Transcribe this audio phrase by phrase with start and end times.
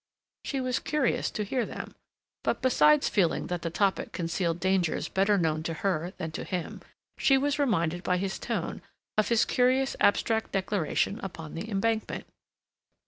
[0.43, 1.93] She was curious to hear them,
[2.43, 6.81] but, besides feeling that the topic concealed dangers better known to her than to him,
[7.19, 8.81] she was reminded by his tone
[9.15, 12.25] of his curious abstract declaration upon the Embankment.